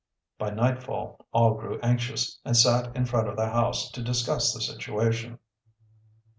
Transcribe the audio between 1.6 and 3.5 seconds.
anxious, and sat in front of the